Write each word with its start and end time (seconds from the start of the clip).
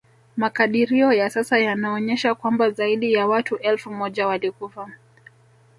Makadirio 0.37 1.13
ya 1.13 1.29
sasa 1.29 1.57
yanaonyesha 1.59 2.35
kwamba 2.35 2.69
zaidi 2.69 3.13
ya 3.13 3.27
watu 3.27 3.55
elfu 3.57 3.91
moja 3.91 4.27
walikufa 4.27 4.89